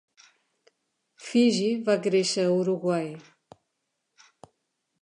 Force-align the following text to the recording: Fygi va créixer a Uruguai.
Fygi 1.25 1.69
va 1.91 1.99
créixer 2.09 2.47
a 2.47 2.57
Uruguai. 2.63 3.07